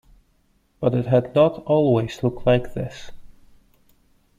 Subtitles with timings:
[0.79, 3.11] But it had not always looked like this.